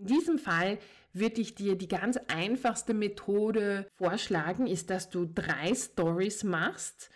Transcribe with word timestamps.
In 0.00 0.06
diesem 0.06 0.38
Fall 0.38 0.78
würde 1.12 1.40
ich 1.40 1.54
dir 1.54 1.76
die 1.76 1.88
ganz 1.88 2.18
einfachste 2.28 2.94
Methode 2.94 3.86
vorschlagen, 3.96 4.66
ist, 4.66 4.90
dass 4.90 5.10
du 5.10 5.26
drei 5.26 5.74
Stories 5.74 6.42
machst 6.42 7.10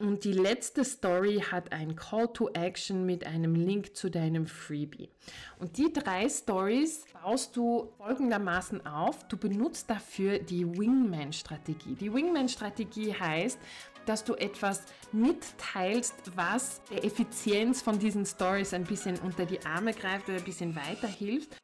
und 0.00 0.24
die 0.24 0.32
letzte 0.32 0.82
Story 0.82 1.44
hat 1.50 1.72
ein 1.72 1.94
Call 1.94 2.32
to 2.32 2.48
Action 2.54 3.04
mit 3.04 3.26
einem 3.26 3.54
Link 3.54 3.94
zu 3.94 4.10
deinem 4.10 4.46
Freebie. 4.46 5.10
Und 5.58 5.76
die 5.76 5.92
drei 5.92 6.26
Stories 6.26 7.04
baust 7.22 7.54
du 7.54 7.92
folgendermaßen 7.98 8.86
auf. 8.86 9.28
Du 9.28 9.36
benutzt 9.36 9.90
dafür 9.90 10.38
die 10.38 10.66
Wingman-Strategie. 10.66 11.96
Die 11.96 12.14
Wingman-Strategie 12.14 13.12
heißt, 13.12 13.58
dass 14.06 14.24
du 14.24 14.34
etwas 14.36 14.84
mitteilst, 15.12 16.34
was 16.34 16.80
der 16.90 17.04
Effizienz 17.04 17.82
von 17.82 17.98
diesen 17.98 18.24
Stories 18.24 18.72
ein 18.72 18.84
bisschen 18.84 19.18
unter 19.18 19.44
die 19.44 19.60
Arme 19.66 19.92
greift 19.92 20.30
oder 20.30 20.38
ein 20.38 20.44
bisschen 20.44 20.74
weiterhilft. 20.76 21.58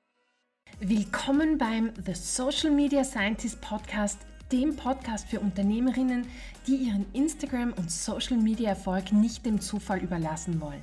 Willkommen 0.80 1.56
beim 1.56 1.90
The 2.04 2.12
Social 2.12 2.70
Media 2.70 3.02
Scientist 3.02 3.62
Podcast 3.62 4.18
dem 4.52 4.76
Podcast 4.76 5.26
für 5.26 5.40
Unternehmerinnen, 5.40 6.26
die 6.66 6.76
ihren 6.76 7.06
Instagram- 7.14 7.72
und 7.72 7.90
Social-Media-Erfolg 7.90 9.10
nicht 9.10 9.46
dem 9.46 9.58
Zufall 9.60 10.00
überlassen 10.00 10.60
wollen. 10.60 10.82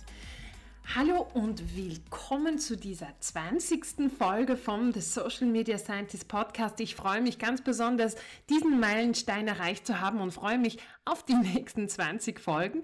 Hallo 0.93 1.25
und 1.33 1.77
willkommen 1.77 2.59
zu 2.59 2.75
dieser 2.75 3.07
20. 3.17 4.11
Folge 4.11 4.57
vom 4.57 4.91
The 4.91 4.99
Social 4.99 5.47
Media 5.47 5.77
Scientist 5.77 6.27
Podcast. 6.27 6.81
Ich 6.81 6.95
freue 6.95 7.21
mich 7.21 7.39
ganz 7.39 7.61
besonders, 7.61 8.17
diesen 8.49 8.77
Meilenstein 8.77 9.47
erreicht 9.47 9.87
zu 9.87 10.01
haben 10.01 10.19
und 10.19 10.31
freue 10.31 10.57
mich 10.57 10.79
auf 11.05 11.23
die 11.23 11.33
nächsten 11.53 11.87
20 11.87 12.41
Folgen. 12.41 12.83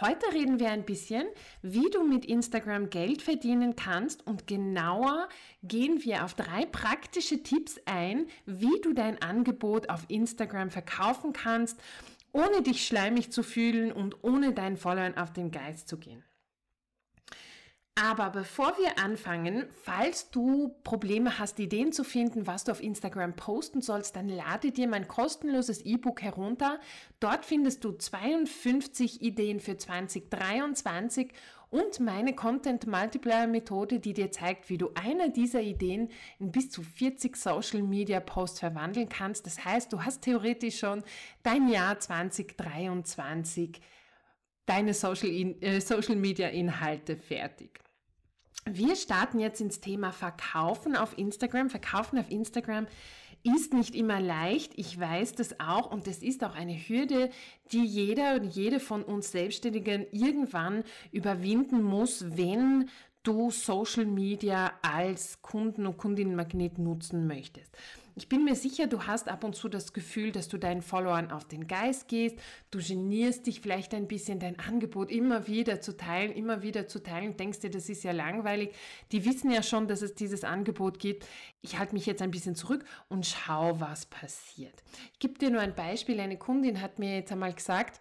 Heute 0.00 0.32
reden 0.32 0.60
wir 0.60 0.70
ein 0.70 0.84
bisschen, 0.84 1.24
wie 1.60 1.90
du 1.90 2.04
mit 2.04 2.24
Instagram 2.24 2.88
Geld 2.88 3.20
verdienen 3.20 3.74
kannst 3.74 4.24
und 4.28 4.46
genauer 4.46 5.28
gehen 5.64 6.04
wir 6.04 6.24
auf 6.24 6.34
drei 6.34 6.66
praktische 6.66 7.42
Tipps 7.42 7.80
ein, 7.84 8.26
wie 8.46 8.80
du 8.80 8.92
dein 8.92 9.20
Angebot 9.22 9.90
auf 9.90 10.04
Instagram 10.06 10.70
verkaufen 10.70 11.32
kannst, 11.32 11.80
ohne 12.30 12.62
dich 12.62 12.86
schleimig 12.86 13.32
zu 13.32 13.42
fühlen 13.42 13.90
und 13.90 14.22
ohne 14.22 14.52
deinen 14.52 14.76
Followern 14.76 15.16
auf 15.16 15.32
den 15.32 15.50
Geist 15.50 15.88
zu 15.88 15.98
gehen. 15.98 16.22
Aber 18.02 18.30
bevor 18.30 18.78
wir 18.78 18.98
anfangen, 18.98 19.66
falls 19.82 20.30
du 20.30 20.74
Probleme 20.84 21.38
hast, 21.38 21.58
Ideen 21.58 21.92
zu 21.92 22.02
finden, 22.02 22.46
was 22.46 22.64
du 22.64 22.72
auf 22.72 22.82
Instagram 22.82 23.36
posten 23.36 23.82
sollst, 23.82 24.16
dann 24.16 24.30
lade 24.30 24.72
dir 24.72 24.88
mein 24.88 25.06
kostenloses 25.06 25.84
E-Book 25.84 26.22
herunter. 26.22 26.80
Dort 27.18 27.44
findest 27.44 27.84
du 27.84 27.92
52 27.92 29.20
Ideen 29.20 29.60
für 29.60 29.76
2023 29.76 31.30
und 31.68 32.00
meine 32.00 32.34
Content 32.34 32.86
Multiplier 32.86 33.46
Methode, 33.46 34.00
die 34.00 34.14
dir 34.14 34.32
zeigt, 34.32 34.70
wie 34.70 34.78
du 34.78 34.92
eine 34.94 35.28
dieser 35.30 35.60
Ideen 35.60 36.08
in 36.38 36.52
bis 36.52 36.70
zu 36.70 36.82
40 36.82 37.36
Social 37.36 37.82
Media 37.82 38.20
Posts 38.20 38.60
verwandeln 38.60 39.10
kannst. 39.10 39.44
Das 39.44 39.62
heißt, 39.62 39.92
du 39.92 40.02
hast 40.02 40.22
theoretisch 40.22 40.78
schon 40.78 41.04
dein 41.42 41.68
Jahr 41.68 42.00
2023 42.00 43.78
deine 44.64 44.94
Social, 44.94 45.28
äh, 45.60 45.80
Social 45.80 46.16
Media 46.16 46.48
Inhalte 46.48 47.18
fertig. 47.18 47.78
Wir 48.64 48.96
starten 48.96 49.40
jetzt 49.40 49.60
ins 49.60 49.80
Thema 49.80 50.12
Verkaufen 50.12 50.96
auf 50.96 51.16
Instagram. 51.16 51.70
Verkaufen 51.70 52.18
auf 52.18 52.30
Instagram 52.30 52.86
ist 53.42 53.72
nicht 53.72 53.94
immer 53.94 54.20
leicht. 54.20 54.72
Ich 54.76 54.98
weiß 54.98 55.34
das 55.34 55.58
auch 55.60 55.90
und 55.90 56.06
das 56.06 56.18
ist 56.18 56.44
auch 56.44 56.54
eine 56.54 56.74
Hürde, 56.74 57.30
die 57.72 57.84
jeder 57.84 58.34
und 58.34 58.44
jede 58.44 58.80
von 58.80 59.02
uns 59.02 59.32
Selbstständigen 59.32 60.06
irgendwann 60.12 60.84
überwinden 61.10 61.82
muss, 61.82 62.36
wenn 62.36 62.90
du 63.22 63.50
Social 63.50 64.06
Media 64.06 64.72
als 64.82 65.40
Kunden- 65.42 65.86
und 65.86 65.96
Kundinnenmagnet 65.96 66.78
nutzen 66.78 67.26
möchtest. 67.26 67.76
Ich 68.16 68.28
bin 68.28 68.44
mir 68.44 68.54
sicher, 68.54 68.86
du 68.86 69.06
hast 69.06 69.28
ab 69.28 69.44
und 69.44 69.54
zu 69.54 69.68
das 69.68 69.92
Gefühl, 69.92 70.32
dass 70.32 70.48
du 70.48 70.58
deinen 70.58 70.82
Followern 70.82 71.30
auf 71.30 71.44
den 71.46 71.66
Geist 71.66 72.08
gehst. 72.08 72.36
Du 72.70 72.78
genierst 72.78 73.46
dich 73.46 73.60
vielleicht 73.60 73.94
ein 73.94 74.08
bisschen, 74.08 74.40
dein 74.40 74.58
Angebot 74.58 75.10
immer 75.10 75.46
wieder 75.46 75.80
zu 75.80 75.96
teilen, 75.96 76.32
immer 76.32 76.62
wieder 76.62 76.88
zu 76.88 77.02
teilen. 77.02 77.36
Denkst 77.36 77.60
dir, 77.60 77.70
das 77.70 77.88
ist 77.88 78.02
ja 78.02 78.12
langweilig. 78.12 78.74
Die 79.12 79.24
wissen 79.24 79.50
ja 79.50 79.62
schon, 79.62 79.88
dass 79.88 80.02
es 80.02 80.14
dieses 80.14 80.44
Angebot 80.44 80.98
gibt. 80.98 81.26
Ich 81.62 81.78
halte 81.78 81.94
mich 81.94 82.06
jetzt 82.06 82.22
ein 82.22 82.30
bisschen 82.30 82.54
zurück 82.54 82.84
und 83.08 83.26
schau, 83.26 83.80
was 83.80 84.06
passiert. 84.06 84.82
Ich 85.12 85.18
gebe 85.18 85.38
dir 85.38 85.50
nur 85.50 85.60
ein 85.60 85.74
Beispiel. 85.74 86.20
Eine 86.20 86.36
Kundin 86.36 86.80
hat 86.80 86.98
mir 86.98 87.16
jetzt 87.16 87.32
einmal 87.32 87.52
gesagt, 87.52 88.00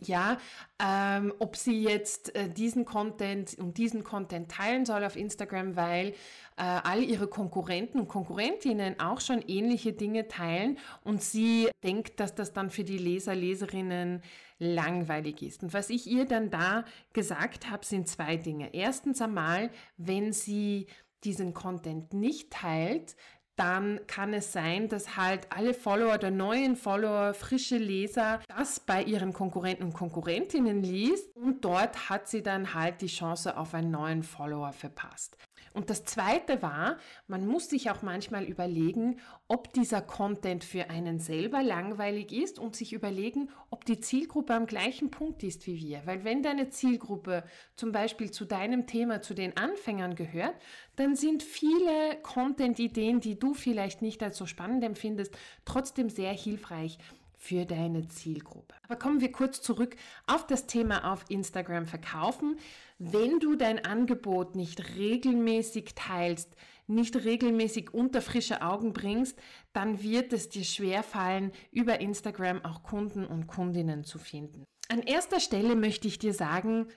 ja, 0.00 0.38
ähm, 0.82 1.32
ob 1.38 1.56
sie 1.56 1.82
jetzt 1.82 2.34
äh, 2.34 2.48
diesen 2.48 2.84
Content 2.84 3.56
und 3.58 3.78
diesen 3.78 4.04
Content 4.04 4.50
teilen 4.50 4.86
soll 4.86 5.04
auf 5.04 5.16
Instagram, 5.16 5.76
weil 5.76 6.08
äh, 6.56 6.62
all 6.62 7.02
ihre 7.02 7.26
Konkurrenten 7.26 8.00
und 8.00 8.08
Konkurrentinnen 8.08 9.00
auch 9.00 9.20
schon 9.20 9.42
ähnliche 9.46 9.92
Dinge 9.92 10.28
teilen 10.28 10.78
und 11.04 11.22
sie 11.22 11.68
denkt, 11.82 12.20
dass 12.20 12.34
das 12.34 12.52
dann 12.52 12.70
für 12.70 12.84
die 12.84 12.98
Leser, 12.98 13.34
Leserinnen 13.34 14.22
langweilig 14.58 15.42
ist. 15.42 15.62
Und 15.62 15.72
was 15.72 15.90
ich 15.90 16.06
ihr 16.06 16.26
dann 16.26 16.50
da 16.50 16.84
gesagt 17.12 17.70
habe, 17.70 17.84
sind 17.84 18.08
zwei 18.08 18.36
Dinge. 18.36 18.74
Erstens 18.74 19.22
einmal, 19.22 19.70
wenn 19.96 20.32
sie 20.32 20.86
diesen 21.24 21.54
Content 21.54 22.12
nicht 22.14 22.50
teilt, 22.50 23.16
dann 23.60 24.00
kann 24.06 24.32
es 24.32 24.54
sein, 24.54 24.88
dass 24.88 25.18
halt 25.18 25.46
alle 25.50 25.74
Follower 25.74 26.16
der 26.16 26.30
neuen 26.30 26.76
Follower, 26.76 27.34
frische 27.34 27.76
Leser, 27.76 28.40
das 28.48 28.80
bei 28.80 29.02
ihren 29.02 29.34
Konkurrenten 29.34 29.84
und 29.84 29.92
Konkurrentinnen 29.92 30.82
liest 30.82 31.36
und 31.36 31.62
dort 31.62 32.08
hat 32.08 32.26
sie 32.26 32.42
dann 32.42 32.72
halt 32.72 33.02
die 33.02 33.06
Chance 33.06 33.58
auf 33.58 33.74
einen 33.74 33.90
neuen 33.90 34.22
Follower 34.22 34.72
verpasst. 34.72 35.36
Und 35.72 35.88
das 35.88 36.04
Zweite 36.04 36.62
war, 36.62 36.96
man 37.28 37.46
muss 37.46 37.68
sich 37.68 37.90
auch 37.90 38.02
manchmal 38.02 38.44
überlegen, 38.44 39.20
ob 39.46 39.72
dieser 39.72 40.02
Content 40.02 40.64
für 40.64 40.90
einen 40.90 41.20
selber 41.20 41.62
langweilig 41.62 42.32
ist 42.32 42.58
und 42.58 42.74
sich 42.74 42.92
überlegen, 42.92 43.50
ob 43.70 43.84
die 43.84 44.00
Zielgruppe 44.00 44.54
am 44.54 44.66
gleichen 44.66 45.12
Punkt 45.12 45.44
ist 45.44 45.68
wie 45.68 45.78
wir. 45.78 46.02
Weil 46.06 46.24
wenn 46.24 46.42
deine 46.42 46.70
Zielgruppe 46.70 47.44
zum 47.76 47.92
Beispiel 47.92 48.32
zu 48.32 48.46
deinem 48.46 48.88
Thema, 48.88 49.22
zu 49.22 49.32
den 49.32 49.56
Anfängern 49.56 50.16
gehört, 50.16 50.56
dann 50.96 51.14
sind 51.14 51.44
viele 51.44 52.16
Content-Ideen, 52.22 53.20
die 53.20 53.38
du 53.38 53.54
vielleicht 53.54 54.02
nicht 54.02 54.24
als 54.24 54.38
so 54.38 54.46
spannend 54.46 54.82
empfindest, 54.82 55.36
trotzdem 55.64 56.10
sehr 56.10 56.32
hilfreich 56.32 56.98
für 57.40 57.64
deine 57.64 58.06
Zielgruppe. 58.06 58.74
Aber 58.84 58.96
kommen 58.96 59.22
wir 59.22 59.32
kurz 59.32 59.62
zurück 59.62 59.96
auf 60.26 60.46
das 60.46 60.66
Thema 60.66 61.10
auf 61.10 61.24
Instagram 61.30 61.86
verkaufen. 61.86 62.58
Wenn 63.02 63.40
du 63.40 63.56
dein 63.56 63.82
Angebot 63.82 64.56
nicht 64.56 64.94
regelmäßig 64.98 65.94
teilst, 65.94 66.54
nicht 66.86 67.16
regelmäßig 67.16 67.94
unter 67.94 68.20
frische 68.20 68.60
Augen 68.60 68.92
bringst, 68.92 69.40
dann 69.72 70.02
wird 70.02 70.34
es 70.34 70.50
dir 70.50 70.64
schwerfallen, 70.64 71.52
über 71.70 72.00
Instagram 72.00 72.62
auch 72.62 72.82
Kunden 72.82 73.24
und 73.24 73.46
Kundinnen 73.46 74.04
zu 74.04 74.18
finden. 74.18 74.64
An 74.90 75.00
erster 75.00 75.40
Stelle 75.40 75.76
möchte 75.76 76.08
ich 76.08 76.18
dir 76.18 76.34
sagen, 76.34 76.88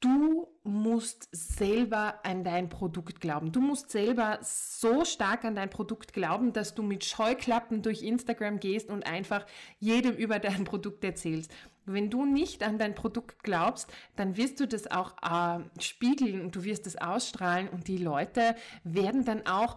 du 0.00 0.48
musst 0.62 1.28
selber 1.32 2.24
an 2.24 2.42
dein 2.42 2.70
Produkt 2.70 3.20
glauben. 3.20 3.52
Du 3.52 3.60
musst 3.60 3.90
selber 3.90 4.38
so 4.40 5.04
stark 5.04 5.44
an 5.44 5.56
dein 5.56 5.68
Produkt 5.68 6.14
glauben, 6.14 6.54
dass 6.54 6.74
du 6.74 6.82
mit 6.82 7.04
Scheuklappen 7.04 7.82
durch 7.82 8.02
Instagram 8.02 8.60
gehst 8.60 8.88
und 8.88 9.06
einfach 9.06 9.44
jedem 9.78 10.14
über 10.14 10.38
dein 10.38 10.64
Produkt 10.64 11.04
erzählst. 11.04 11.52
Wenn 11.92 12.10
du 12.10 12.24
nicht 12.24 12.62
an 12.62 12.78
dein 12.78 12.94
Produkt 12.94 13.42
glaubst, 13.42 13.92
dann 14.16 14.36
wirst 14.36 14.60
du 14.60 14.66
das 14.66 14.90
auch 14.90 15.14
äh, 15.22 15.60
spiegeln 15.80 16.40
und 16.40 16.56
du 16.56 16.64
wirst 16.64 16.86
es 16.86 16.96
ausstrahlen 16.96 17.68
und 17.68 17.88
die 17.88 17.98
Leute 17.98 18.54
werden 18.84 19.24
dann 19.24 19.46
auch 19.46 19.76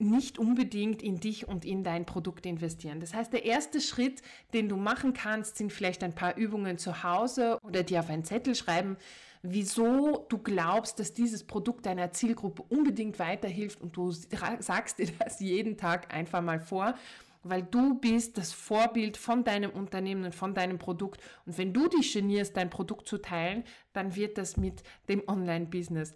nicht 0.00 0.38
unbedingt 0.38 1.02
in 1.02 1.20
dich 1.20 1.46
und 1.46 1.64
in 1.64 1.84
dein 1.84 2.06
Produkt 2.06 2.46
investieren. 2.46 3.00
Das 3.00 3.12
heißt, 3.12 3.32
der 3.32 3.44
erste 3.44 3.80
Schritt, 3.80 4.22
den 4.54 4.68
du 4.68 4.76
machen 4.76 5.12
kannst, 5.12 5.58
sind 5.58 5.72
vielleicht 5.72 6.02
ein 6.02 6.14
paar 6.14 6.36
Übungen 6.36 6.78
zu 6.78 7.02
Hause 7.02 7.58
oder 7.62 7.82
dir 7.82 8.00
auf 8.00 8.08
einen 8.08 8.24
Zettel 8.24 8.54
schreiben, 8.54 8.96
wieso 9.42 10.26
du 10.28 10.38
glaubst, 10.38 10.98
dass 10.98 11.12
dieses 11.12 11.44
Produkt 11.44 11.84
deiner 11.84 12.12
Zielgruppe 12.12 12.62
unbedingt 12.68 13.18
weiterhilft 13.18 13.80
und 13.80 13.96
du 13.96 14.10
sagst 14.10 14.98
dir 14.98 15.08
das 15.18 15.40
jeden 15.40 15.76
Tag 15.76 16.14
einfach 16.14 16.40
mal 16.40 16.60
vor, 16.60 16.94
weil 17.42 17.62
du 17.62 17.98
bist 17.98 18.38
das 18.38 18.52
Vorbild 18.52 19.16
von 19.16 19.44
deinem 19.44 19.70
Unternehmen 19.70 20.24
und 20.24 20.34
von 20.34 20.54
deinem 20.54 20.78
Produkt. 20.78 21.20
Und 21.46 21.58
wenn 21.58 21.72
du 21.72 21.88
dich 21.88 22.12
genierst, 22.12 22.56
dein 22.56 22.70
Produkt 22.70 23.08
zu 23.08 23.18
teilen, 23.18 23.64
dann 23.92 24.14
wird 24.16 24.38
das 24.38 24.56
mit 24.56 24.82
dem 25.08 25.22
Online-Business 25.26 26.14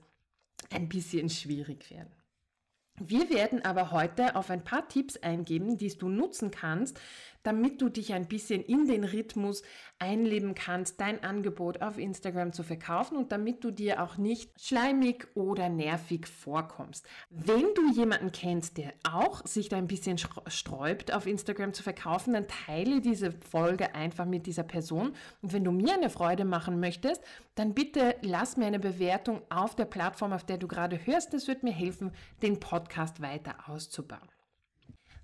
ein 0.71 0.89
bisschen 0.89 1.29
schwierig 1.29 1.91
werden. 1.91 2.13
Wir 3.01 3.29
werden 3.29 3.65
aber 3.65 3.91
heute 3.91 4.37
auf 4.37 4.51
ein 4.51 4.63
paar 4.63 4.87
Tipps 4.87 5.17
eingeben, 5.17 5.77
die 5.77 5.89
du 5.99 6.09
nutzen 6.09 6.53
kannst, 6.53 7.01
damit 7.43 7.83
du 7.83 7.89
dich 7.89 8.15
ein 8.15 8.27
bisschen 8.27 8.63
in 8.63 8.87
den 8.87 9.05
Rhythmus 9.05 9.63
einleben 9.99 10.55
kannst, 10.55 11.01
dein 11.01 11.23
Angebot 11.23 11.83
auf 11.83 11.99
Instagram 11.99 12.53
zu 12.53 12.63
verkaufen 12.63 13.19
und 13.19 13.33
damit 13.33 13.65
du 13.65 13.71
dir 13.71 14.03
auch 14.03 14.17
nicht 14.17 14.59
schleimig 14.59 15.27
oder 15.35 15.69
nervig 15.69 16.27
vorkommst. 16.27 17.07
Wenn 17.31 17.67
du 17.75 17.93
jemanden 17.93 18.33
kennst, 18.33 18.79
der 18.79 18.95
auch 19.03 19.45
sich 19.45 19.69
da 19.69 19.77
ein 19.77 19.89
bisschen 19.89 20.17
sträubt, 20.47 21.13
auf 21.13 21.27
Instagram 21.27 21.75
zu 21.75 21.83
verkaufen, 21.83 22.33
dann 22.33 22.47
teile 22.49 23.01
diese 23.01 23.33
Folge 23.33 23.95
einfach 23.95 24.25
mit 24.25 24.47
dieser 24.47 24.63
Person. 24.63 25.15
Und 25.43 25.53
wenn 25.53 25.65
du 25.65 25.73
mir 25.73 25.95
eine 25.95 26.11
Freude 26.11 26.45
machen 26.47 26.81
möchtest, 26.81 27.23
dann 27.57 27.75
bitte 27.75 28.17
lass 28.23 28.57
mir 28.57 28.67
eine 28.67 28.81
Bewertung 28.81 29.43
auf 29.51 29.75
der 29.75 29.85
Plattform, 29.85 30.33
auf 30.33 30.45
der 30.45 30.59
du 30.59 30.67
gerade 30.67 31.05
hörst. 31.05 31.35
Das 31.35 31.47
wird 31.47 31.63
mir 31.63 31.73
helfen, 31.73 32.13
den 32.41 32.59
Podcast 32.59 32.84
weiter 33.21 33.69
auszubauen. 33.69 34.29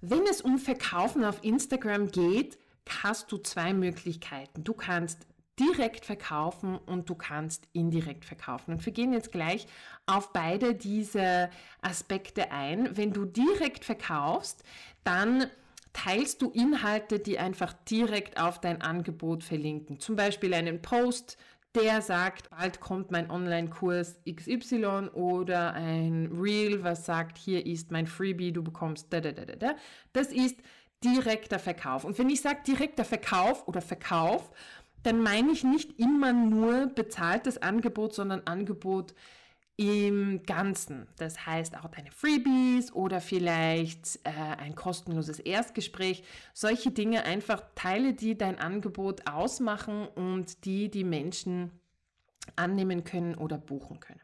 Wenn 0.00 0.26
es 0.26 0.40
um 0.40 0.58
Verkaufen 0.58 1.24
auf 1.24 1.44
Instagram 1.44 2.08
geht, 2.08 2.58
hast 3.02 3.30
du 3.30 3.38
zwei 3.38 3.74
Möglichkeiten. 3.74 4.64
Du 4.64 4.72
kannst 4.72 5.26
direkt 5.58 6.06
verkaufen 6.06 6.78
und 6.78 7.10
du 7.10 7.14
kannst 7.14 7.68
indirekt 7.72 8.24
verkaufen. 8.24 8.72
Und 8.72 8.86
wir 8.86 8.92
gehen 8.92 9.12
jetzt 9.12 9.30
gleich 9.30 9.66
auf 10.06 10.32
beide 10.32 10.74
diese 10.74 11.50
Aspekte 11.82 12.50
ein. 12.50 12.96
Wenn 12.96 13.12
du 13.12 13.26
direkt 13.26 13.84
verkaufst, 13.84 14.64
dann 15.04 15.46
teilst 15.92 16.40
du 16.40 16.50
Inhalte, 16.50 17.18
die 17.18 17.38
einfach 17.38 17.74
direkt 17.90 18.40
auf 18.40 18.60
dein 18.60 18.80
Angebot 18.80 19.44
verlinken. 19.44 20.00
Zum 20.00 20.16
Beispiel 20.16 20.54
einen 20.54 20.80
Post, 20.80 21.36
der 21.74 22.02
sagt, 22.02 22.50
bald 22.50 22.80
kommt 22.80 23.10
mein 23.10 23.30
Online-Kurs 23.30 24.18
XY 24.28 25.10
oder 25.12 25.72
ein 25.74 26.30
Reel, 26.32 26.82
was 26.82 27.06
sagt, 27.06 27.38
hier 27.38 27.64
ist 27.64 27.90
mein 27.90 28.06
Freebie, 28.06 28.52
du 28.52 28.62
bekommst 28.62 29.12
da, 29.12 29.20
da, 29.20 29.32
da, 29.32 29.44
da. 29.44 29.74
Das 30.12 30.32
ist 30.32 30.56
direkter 31.04 31.58
Verkauf. 31.58 32.04
Und 32.04 32.18
wenn 32.18 32.28
ich 32.28 32.40
sage 32.40 32.60
direkter 32.66 33.04
Verkauf 33.04 33.66
oder 33.68 33.80
Verkauf, 33.80 34.50
dann 35.02 35.22
meine 35.22 35.52
ich 35.52 35.64
nicht 35.64 35.98
immer 35.98 36.32
nur 36.32 36.86
bezahltes 36.86 37.62
Angebot, 37.62 38.14
sondern 38.14 38.42
Angebot 38.46 39.14
im 39.80 40.42
Ganzen. 40.42 41.06
Das 41.16 41.46
heißt 41.46 41.74
auch 41.78 41.88
deine 41.88 42.10
Freebies 42.10 42.92
oder 42.92 43.22
vielleicht 43.22 44.20
äh, 44.24 44.30
ein 44.58 44.74
kostenloses 44.74 45.38
Erstgespräch. 45.38 46.22
Solche 46.52 46.90
Dinge 46.90 47.24
einfach 47.24 47.62
Teile, 47.76 48.12
die 48.12 48.36
dein 48.36 48.58
Angebot 48.58 49.26
ausmachen 49.26 50.06
und 50.06 50.66
die 50.66 50.90
die 50.90 51.04
Menschen 51.04 51.70
annehmen 52.56 53.04
können 53.04 53.34
oder 53.34 53.56
buchen 53.56 54.00
können. 54.00 54.20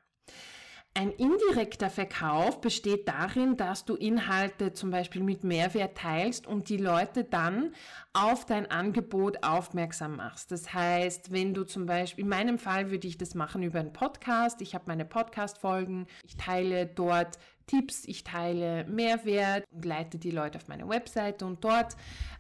Ein 0.99 1.11
indirekter 1.11 1.91
Verkauf 1.91 2.63
besteht 2.63 3.07
darin, 3.07 3.59
dass 3.59 3.85
du 3.85 3.97
Inhalte 3.97 4.73
zum 4.73 4.91
Beispiel 4.91 5.23
mit 5.23 5.45
Mehrwert 5.45 5.99
teilst 5.99 6.47
und 6.47 6.71
die 6.71 6.79
Leute 6.79 7.23
dann 7.23 7.75
auf 8.15 8.47
dein 8.47 8.71
Angebot 8.71 9.45
aufmerksam 9.45 10.17
machst. 10.17 10.53
Das 10.53 10.73
heißt, 10.73 11.31
wenn 11.33 11.53
du 11.53 11.65
zum 11.65 11.85
Beispiel, 11.85 12.25
in 12.25 12.31
meinem 12.31 12.59
Fall 12.59 12.91
würde 12.91 13.09
ich 13.09 13.19
das 13.19 13.35
machen 13.35 13.63
über 13.63 13.79
einen 13.79 13.93
Podcast. 13.93 14.63
Ich 14.63 14.75
habe 14.75 14.85
meine 14.87 15.05
Podcast-Folgen, 15.05 16.07
ich 16.25 16.39
teile 16.39 16.87
dort 16.87 17.37
Tipps, 17.67 18.05
ich 18.07 18.25
teile 18.25 18.85
Mehrwert 18.85 19.65
und 19.73 19.85
leite 19.85 20.19
die 20.19 20.31
Leute 20.31 20.59
auf 20.59 20.69
meine 20.69 20.89
Webseite 20.89 21.47
und 21.47 21.65
dort 21.65 21.97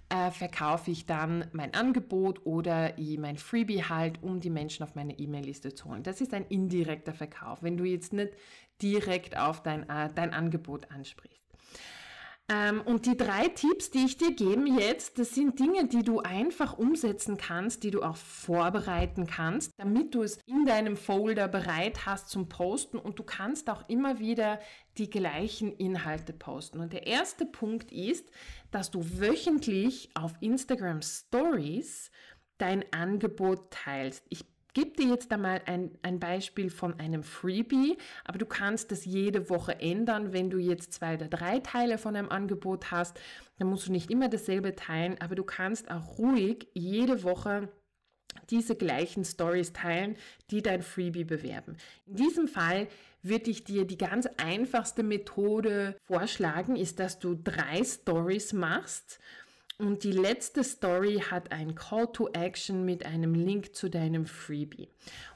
äh, 0.08 0.30
verkaufe 0.30 0.90
ich 0.90 1.06
dann 1.06 1.46
mein 1.52 1.74
Angebot 1.74 2.46
oder 2.46 2.94
mein 3.18 3.36
Freebie 3.36 3.82
halt, 3.82 4.22
um 4.22 4.40
die 4.40 4.50
Menschen 4.50 4.84
auf 4.84 4.94
meine 4.94 5.18
E-Mail-Liste 5.18 5.74
zu 5.74 5.86
holen. 5.86 6.02
Das 6.02 6.20
ist 6.20 6.32
ein 6.32 6.46
indirekter 6.46 7.12
Verkauf, 7.12 7.62
wenn 7.62 7.76
du 7.76 7.84
jetzt 7.84 8.12
nicht 8.12 8.32
direkt 8.80 9.36
auf 9.36 9.62
dein, 9.62 9.88
äh, 9.88 10.10
dein 10.14 10.32
Angebot 10.32 10.90
ansprichst. 10.90 11.45
Ähm, 12.48 12.80
und 12.82 13.06
die 13.06 13.16
drei 13.16 13.48
Tipps, 13.48 13.90
die 13.90 14.04
ich 14.04 14.18
dir 14.18 14.32
gebe 14.32 14.68
jetzt, 14.68 15.18
das 15.18 15.34
sind 15.34 15.58
Dinge, 15.58 15.88
die 15.88 16.04
du 16.04 16.20
einfach 16.20 16.78
umsetzen 16.78 17.36
kannst, 17.36 17.82
die 17.82 17.90
du 17.90 18.02
auch 18.02 18.16
vorbereiten 18.16 19.26
kannst, 19.26 19.72
damit 19.78 20.14
du 20.14 20.22
es 20.22 20.38
in 20.46 20.64
deinem 20.64 20.96
Folder 20.96 21.48
bereit 21.48 22.06
hast 22.06 22.28
zum 22.28 22.48
Posten 22.48 22.98
und 22.98 23.18
du 23.18 23.24
kannst 23.24 23.68
auch 23.68 23.88
immer 23.88 24.20
wieder 24.20 24.60
die 24.96 25.10
gleichen 25.10 25.72
Inhalte 25.76 26.32
posten. 26.32 26.78
Und 26.78 26.92
der 26.92 27.08
erste 27.08 27.46
Punkt 27.46 27.90
ist, 27.90 28.30
dass 28.70 28.92
du 28.92 29.00
wöchentlich 29.18 30.10
auf 30.14 30.32
Instagram 30.40 31.02
Stories 31.02 32.12
dein 32.58 32.84
Angebot 32.92 33.72
teilst. 33.72 34.24
Ich 34.28 34.44
gebe 34.76 34.90
dir 34.90 35.08
jetzt 35.08 35.32
einmal 35.32 35.62
ein, 35.64 35.90
ein 36.02 36.20
Beispiel 36.20 36.68
von 36.68 37.00
einem 37.00 37.22
Freebie, 37.22 37.96
aber 38.26 38.36
du 38.36 38.44
kannst 38.44 38.92
das 38.92 39.06
jede 39.06 39.48
Woche 39.48 39.80
ändern. 39.80 40.34
Wenn 40.34 40.50
du 40.50 40.58
jetzt 40.58 40.92
zwei 40.92 41.14
oder 41.14 41.28
drei 41.28 41.60
Teile 41.60 41.96
von 41.96 42.14
einem 42.14 42.28
Angebot 42.28 42.90
hast, 42.90 43.18
dann 43.58 43.68
musst 43.68 43.88
du 43.88 43.92
nicht 43.92 44.10
immer 44.10 44.28
dasselbe 44.28 44.74
teilen, 44.74 45.16
aber 45.18 45.34
du 45.34 45.44
kannst 45.44 45.90
auch 45.90 46.18
ruhig 46.18 46.68
jede 46.74 47.22
Woche 47.22 47.70
diese 48.50 48.76
gleichen 48.76 49.24
Stories 49.24 49.72
teilen, 49.72 50.14
die 50.50 50.60
dein 50.60 50.82
Freebie 50.82 51.24
bewerben. 51.24 51.78
In 52.04 52.16
diesem 52.16 52.46
Fall 52.46 52.86
würde 53.22 53.50
ich 53.50 53.64
dir 53.64 53.86
die 53.86 53.96
ganz 53.96 54.28
einfachste 54.36 55.02
Methode 55.02 55.96
vorschlagen, 56.02 56.76
ist, 56.76 57.00
dass 57.00 57.18
du 57.18 57.34
drei 57.34 57.82
Stories 57.82 58.52
machst 58.52 59.20
und 59.78 60.04
die 60.04 60.12
letzte 60.12 60.64
Story 60.64 61.22
hat 61.30 61.52
ein 61.52 61.74
Call 61.74 62.06
to 62.12 62.28
Action 62.32 62.84
mit 62.84 63.04
einem 63.04 63.34
Link 63.34 63.74
zu 63.74 63.90
deinem 63.90 64.24
Freebie. 64.24 64.88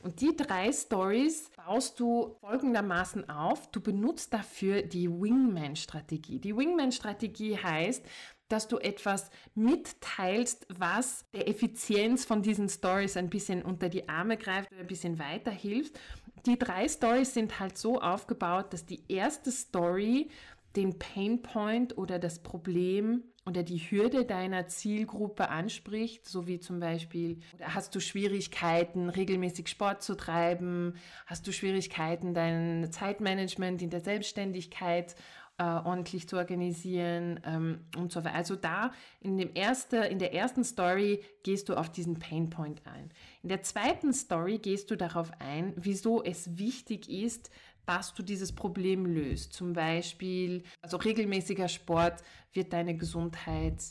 Und 0.02 0.22
die 0.22 0.34
drei 0.34 0.72
Stories 0.72 1.50
baust 1.56 2.00
du 2.00 2.36
folgendermaßen 2.40 3.28
auf. 3.28 3.70
Du 3.70 3.80
benutzt 3.80 4.32
dafür 4.32 4.82
die 4.82 5.10
Wingman-Strategie. 5.10 6.38
Die 6.38 6.56
Wingman-Strategie 6.56 7.58
heißt, 7.58 8.02
dass 8.48 8.66
du 8.66 8.78
etwas 8.78 9.30
mitteilst, 9.54 10.66
was 10.76 11.26
der 11.32 11.46
Effizienz 11.46 12.24
von 12.24 12.42
diesen 12.42 12.68
Stories 12.68 13.16
ein 13.16 13.30
bisschen 13.30 13.62
unter 13.62 13.88
die 13.88 14.08
Arme 14.08 14.36
greift 14.38 14.72
oder 14.72 14.80
ein 14.80 14.86
bisschen 14.86 15.18
weiterhilft. 15.18 16.00
Die 16.46 16.58
drei 16.58 16.88
Stories 16.88 17.34
sind 17.34 17.60
halt 17.60 17.76
so 17.76 18.00
aufgebaut, 18.00 18.72
dass 18.72 18.86
die 18.86 19.02
erste 19.08 19.52
Story 19.52 20.30
den 20.76 20.98
Pain 20.98 21.42
Point 21.42 21.98
oder 21.98 22.18
das 22.18 22.42
Problem 22.42 23.24
oder 23.46 23.62
die 23.62 23.78
Hürde 23.78 24.24
deiner 24.24 24.66
Zielgruppe 24.66 25.48
anspricht, 25.48 26.26
so 26.26 26.46
wie 26.46 26.60
zum 26.60 26.78
Beispiel, 26.78 27.40
hast 27.60 27.94
du 27.94 28.00
Schwierigkeiten, 28.00 29.08
regelmäßig 29.08 29.68
Sport 29.68 30.02
zu 30.02 30.14
treiben, 30.14 30.94
hast 31.26 31.46
du 31.46 31.52
Schwierigkeiten, 31.52 32.34
dein 32.34 32.92
Zeitmanagement 32.92 33.82
in 33.82 33.90
der 33.90 34.00
Selbstständigkeit 34.00 35.16
äh, 35.60 35.62
ordentlich 35.62 36.26
zu 36.26 36.38
organisieren 36.38 37.38
ähm, 37.44 37.80
und 37.98 38.10
so 38.10 38.24
weiter. 38.24 38.34
Also 38.34 38.56
da 38.56 38.92
in, 39.20 39.36
dem 39.36 39.50
erste, 39.52 39.98
in 39.98 40.18
der 40.18 40.32
ersten 40.32 40.64
Story 40.64 41.22
gehst 41.42 41.68
du 41.68 41.74
auf 41.74 41.90
diesen 41.90 42.18
Pain 42.18 42.48
Point 42.48 42.80
ein. 42.86 43.10
In 43.42 43.50
der 43.50 43.62
zweiten 43.62 44.14
Story 44.14 44.56
gehst 44.58 44.90
du 44.90 44.96
darauf 44.96 45.30
ein, 45.38 45.74
wieso 45.76 46.24
es 46.24 46.56
wichtig 46.56 47.10
ist, 47.10 47.50
dass 47.90 48.14
du 48.14 48.22
dieses 48.22 48.52
Problem 48.52 49.04
löst. 49.04 49.52
Zum 49.52 49.72
Beispiel, 49.72 50.62
also 50.80 50.96
regelmäßiger 50.96 51.66
Sport 51.66 52.22
wird 52.52 52.72
deine 52.72 52.96
Gesundheit 52.96 53.82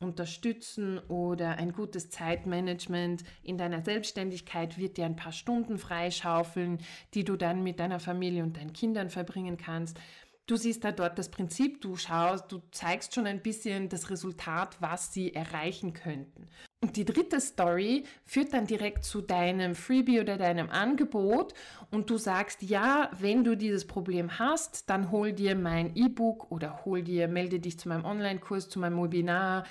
unterstützen 0.00 0.98
oder 1.08 1.56
ein 1.56 1.72
gutes 1.72 2.10
Zeitmanagement 2.10 3.24
in 3.42 3.56
deiner 3.56 3.80
Selbstständigkeit 3.80 4.76
wird 4.76 4.98
dir 4.98 5.06
ein 5.06 5.16
paar 5.16 5.32
Stunden 5.32 5.78
freischaufeln, 5.78 6.78
die 7.14 7.24
du 7.24 7.36
dann 7.36 7.62
mit 7.62 7.80
deiner 7.80 8.00
Familie 8.00 8.42
und 8.42 8.58
deinen 8.58 8.74
Kindern 8.74 9.08
verbringen 9.08 9.56
kannst. 9.56 9.98
Du 10.46 10.56
siehst 10.56 10.84
da 10.84 10.92
dort 10.92 11.18
das 11.18 11.30
Prinzip, 11.30 11.80
du 11.80 11.96
schaust, 11.96 12.52
du 12.52 12.60
zeigst 12.70 13.14
schon 13.14 13.26
ein 13.26 13.42
bisschen 13.42 13.88
das 13.88 14.10
Resultat, 14.10 14.76
was 14.80 15.14
sie 15.14 15.34
erreichen 15.34 15.94
könnten. 15.94 16.48
Und 16.80 16.96
die 16.96 17.04
dritte 17.04 17.40
Story 17.40 18.04
führt 18.24 18.52
dann 18.52 18.66
direkt 18.66 19.02
zu 19.04 19.20
deinem 19.20 19.74
Freebie 19.74 20.20
oder 20.20 20.36
deinem 20.36 20.70
Angebot. 20.70 21.52
Und 21.90 22.08
du 22.08 22.18
sagst, 22.18 22.62
ja, 22.62 23.10
wenn 23.18 23.42
du 23.42 23.56
dieses 23.56 23.84
Problem 23.84 24.38
hast, 24.38 24.88
dann 24.88 25.10
hol 25.10 25.32
dir 25.32 25.56
mein 25.56 25.96
E-Book 25.96 26.52
oder 26.52 26.84
hol 26.84 27.02
dir, 27.02 27.26
melde 27.26 27.58
dich 27.58 27.80
zu 27.80 27.88
meinem 27.88 28.04
Online-Kurs, 28.04 28.68
zu 28.68 28.78
meinem 28.78 29.02
Webinar, 29.02 29.64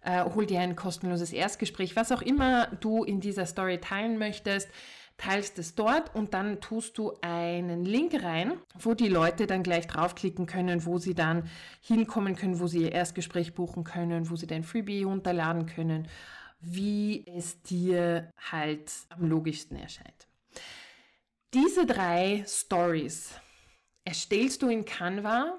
äh, 0.00 0.24
hol 0.24 0.46
dir 0.46 0.60
ein 0.60 0.76
kostenloses 0.76 1.34
Erstgespräch, 1.34 1.94
was 1.94 2.10
auch 2.10 2.22
immer 2.22 2.68
du 2.80 3.04
in 3.04 3.20
dieser 3.20 3.44
Story 3.44 3.78
teilen 3.78 4.16
möchtest 4.16 4.70
teilst 5.18 5.58
es 5.58 5.74
dort 5.74 6.14
und 6.14 6.34
dann 6.34 6.60
tust 6.60 6.98
du 6.98 7.14
einen 7.22 7.84
Link 7.84 8.22
rein, 8.22 8.52
wo 8.78 8.94
die 8.94 9.08
Leute 9.08 9.46
dann 9.46 9.62
gleich 9.62 9.86
draufklicken 9.86 10.46
können, 10.46 10.84
wo 10.84 10.98
sie 10.98 11.14
dann 11.14 11.48
hinkommen 11.80 12.36
können, 12.36 12.60
wo 12.60 12.66
sie 12.66 12.82
ihr 12.82 12.92
Erstgespräch 12.92 13.54
buchen 13.54 13.84
können, 13.84 14.30
wo 14.30 14.36
sie 14.36 14.46
dein 14.46 14.62
Freebie 14.62 15.04
runterladen 15.04 15.66
können, 15.66 16.06
wie 16.60 17.26
es 17.26 17.62
dir 17.62 18.30
halt 18.50 18.92
am 19.08 19.28
logischsten 19.28 19.76
erscheint. 19.76 20.26
Diese 21.54 21.86
drei 21.86 22.44
Stories 22.46 23.30
erstellst 24.04 24.62
du 24.62 24.68
in 24.68 24.84
Canva 24.84 25.58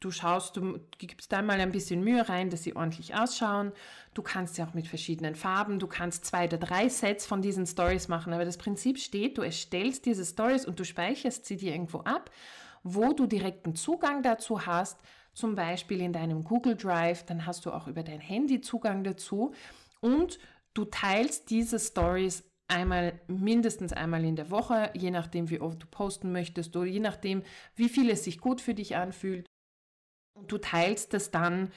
Du 0.00 0.12
schaust, 0.12 0.56
du 0.56 0.78
gibst 0.98 1.32
da 1.32 1.42
mal 1.42 1.60
ein 1.60 1.72
bisschen 1.72 2.04
Mühe 2.04 2.28
rein, 2.28 2.50
dass 2.50 2.62
sie 2.62 2.76
ordentlich 2.76 3.16
ausschauen. 3.16 3.72
Du 4.14 4.22
kannst 4.22 4.54
sie 4.54 4.62
auch 4.62 4.72
mit 4.72 4.86
verschiedenen 4.86 5.34
Farben. 5.34 5.80
Du 5.80 5.88
kannst 5.88 6.24
zwei 6.24 6.44
oder 6.44 6.56
drei 6.56 6.88
Sets 6.88 7.26
von 7.26 7.42
diesen 7.42 7.66
Stories 7.66 8.06
machen. 8.06 8.32
Aber 8.32 8.44
das 8.44 8.58
Prinzip 8.58 9.00
steht, 9.00 9.38
du 9.38 9.42
erstellst 9.42 10.06
diese 10.06 10.24
Stories 10.24 10.66
und 10.66 10.78
du 10.78 10.84
speicherst 10.84 11.46
sie 11.46 11.56
dir 11.56 11.72
irgendwo 11.72 11.98
ab, 12.00 12.30
wo 12.84 13.12
du 13.12 13.26
direkten 13.26 13.74
Zugang 13.74 14.22
dazu 14.22 14.66
hast 14.66 15.00
zum 15.34 15.56
Beispiel 15.56 16.00
in 16.00 16.12
deinem 16.12 16.44
Google 16.44 16.76
Drive, 16.76 17.24
dann 17.24 17.46
hast 17.46 17.66
du 17.66 17.72
auch 17.72 17.86
über 17.86 18.02
dein 18.02 18.20
Handy 18.20 18.60
Zugang 18.60 19.04
dazu 19.04 19.52
und 20.00 20.38
du 20.74 20.84
teilst 20.84 21.50
diese 21.50 21.78
Stories 21.78 22.44
einmal, 22.68 23.20
mindestens 23.26 23.92
einmal 23.92 24.24
in 24.24 24.36
der 24.36 24.50
Woche, 24.50 24.90
je 24.94 25.10
nachdem, 25.10 25.50
wie 25.50 25.60
oft 25.60 25.82
du 25.82 25.86
posten 25.86 26.32
möchtest 26.32 26.76
oder 26.76 26.86
je 26.86 27.00
nachdem, 27.00 27.42
wie 27.74 27.88
viel 27.88 28.10
es 28.10 28.24
sich 28.24 28.38
gut 28.40 28.60
für 28.60 28.74
dich 28.74 28.96
anfühlt. 28.96 29.46
Und 30.34 30.52
du 30.52 30.58
teilst 30.58 31.14
das 31.14 31.30
dann 31.30 31.72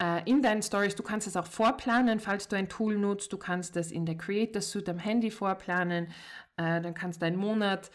äh, 0.00 0.28
in 0.28 0.42
deinen 0.42 0.62
Stories. 0.62 0.94
Du 0.94 1.02
kannst 1.02 1.26
es 1.26 1.36
auch 1.36 1.46
vorplanen, 1.46 2.20
falls 2.20 2.48
du 2.48 2.56
ein 2.56 2.68
Tool 2.68 2.96
nutzt. 2.96 3.32
Du 3.32 3.38
kannst 3.38 3.76
es 3.76 3.90
in 3.90 4.06
der 4.06 4.16
Creator 4.16 4.62
Suite 4.62 4.88
am 4.88 4.98
Handy 4.98 5.30
vorplanen. 5.30 6.06
Äh, 6.56 6.80
dann 6.80 6.94
kannst 6.94 7.22
du 7.22 7.26
einen 7.26 7.36
Monat 7.36 7.90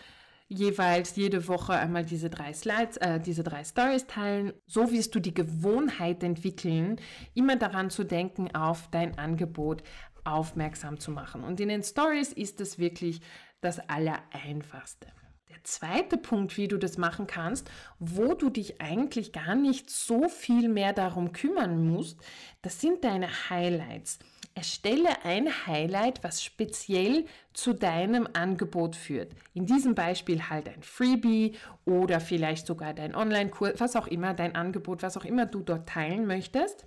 jeweils 0.52 1.16
jede 1.16 1.48
Woche 1.48 1.74
einmal 1.74 2.04
diese 2.04 2.30
drei 2.30 2.54
Slides, 2.54 2.98
äh, 2.98 3.20
diese 3.22 3.42
drei 3.44 3.64
Stories 3.64 4.06
teilen. 4.06 4.54
So 4.68 4.92
wirst 4.92 5.16
du 5.16 5.20
die 5.20 5.34
Gewohnheit 5.34 6.24
entwickeln, 6.24 7.00
immer 7.34 7.56
daran 7.56 7.90
zu 7.90 8.04
denken, 8.04 8.54
auf 8.54 8.90
dein 8.92 9.18
Angebot 9.18 9.82
aufmerksam 10.26 11.00
zu 11.00 11.12
machen. 11.12 11.44
Und 11.44 11.60
in 11.62 11.70
den 11.70 11.84
Stories 11.84 12.34
ist 12.34 12.60
es 12.60 12.78
wirklich 12.78 13.22
das 13.62 13.80
Allereinfachste. 13.88 15.08
Der 15.50 15.64
zweite 15.64 16.18
Punkt, 16.18 16.58
wie 16.58 16.68
du 16.68 16.78
das 16.78 16.98
machen 16.98 17.28
kannst, 17.28 17.72
wo 18.00 18.34
du 18.34 18.50
dich 18.50 18.82
eigentlich 18.82 19.32
gar 19.32 19.56
nicht 19.56 19.90
so 19.90 20.28
viel 20.28 20.68
mehr 20.68 20.92
darum 20.92 21.32
kümmern 21.32 21.88
musst, 21.88 22.20
das 22.62 22.82
sind 22.82 23.04
deine 23.04 23.50
Highlights. 23.50 24.20
Erstelle 24.54 25.24
ein 25.24 25.48
Highlight, 25.66 26.24
was 26.24 26.44
speziell 26.44 27.26
zu 27.54 27.74
deinem 27.74 28.28
Angebot 28.34 28.96
führt. 28.96 29.34
In 29.54 29.66
diesem 29.66 29.96
Beispiel 29.96 30.50
halt 30.50 30.68
ein 30.68 30.84
Freebie 30.84 31.56
oder 31.86 32.20
vielleicht 32.20 32.68
sogar 32.68 32.94
dein 32.94 33.16
Online-Kurs, 33.16 33.80
was 33.80 33.96
auch 33.96 34.08
immer, 34.08 34.34
dein 34.34 34.56
Angebot, 34.56 35.04
was 35.04 35.18
auch 35.18 35.26
immer 35.26 35.46
du 35.46 35.62
dort 35.62 35.88
teilen 35.88 36.28
möchtest 36.28 36.86